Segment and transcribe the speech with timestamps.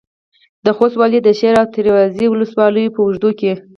[0.65, 3.53] د خوست والي د شېر او تریزایي ولسوالیو په اوږدو کې